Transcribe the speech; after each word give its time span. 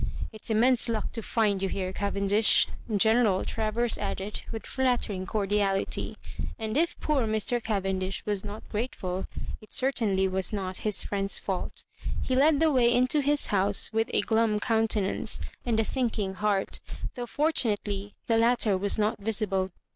It's 0.31 0.49
immense 0.49 0.89
luck 0.89 1.11
to 1.11 1.21
find 1.21 1.61
you 1.61 1.69
here, 1.69 1.93
Cavendish," 1.93 2.65
General 2.97 3.45
Travers 3.45 3.99
added, 3.99 4.41
with 4.51 4.65
flattering 4.65 5.27
cordiality; 5.27 6.17
and 6.57 6.75
if 6.75 6.99
poor 6.99 7.27
Mr. 7.27 7.63
Caven 7.63 7.99
dish 7.99 8.23
was 8.25 8.43
not 8.43 8.67
grateful, 8.69 9.25
it 9.61 9.69
certamly 9.73 10.27
was 10.27 10.51
not 10.51 10.77
his 10.77 11.03
friend's 11.03 11.37
fault. 11.37 11.83
He 12.19 12.35
led 12.35 12.59
the 12.59 12.71
way 12.71 12.91
into 12.91 13.19
his 13.21 13.45
house 13.53 13.93
with 13.93 14.09
a 14.11 14.21
glum 14.21 14.59
countenance 14.59 15.39
and 15.67 15.79
a 15.79 15.85
sinking 15.85 16.33
heart, 16.33 16.79
though 17.13 17.27
fortunately 17.27 18.15
the 18.25 18.39
latter 18.39 18.75
was 18.75 18.97
not 18.97 19.19
visible. 19.19 19.69